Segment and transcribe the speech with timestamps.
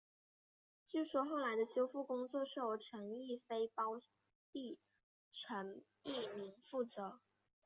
[0.87, 4.01] 据说后来的修复工作是由陈逸飞胞
[4.51, 4.79] 弟
[5.29, 7.19] 陈逸鸣负责。